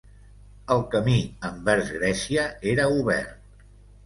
[0.75, 1.17] El camí
[1.49, 3.63] envers Grècia era obert.